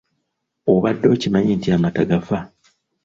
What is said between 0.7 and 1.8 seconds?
Obadde okimanyi nti